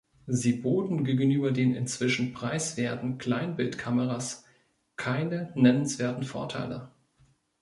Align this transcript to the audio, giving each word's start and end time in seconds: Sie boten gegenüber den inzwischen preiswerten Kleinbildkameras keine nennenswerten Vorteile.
Sie 0.25 0.53
boten 0.53 1.03
gegenüber 1.03 1.51
den 1.51 1.75
inzwischen 1.75 2.33
preiswerten 2.33 3.19
Kleinbildkameras 3.19 4.45
keine 4.95 5.51
nennenswerten 5.53 6.23
Vorteile. 6.23 6.89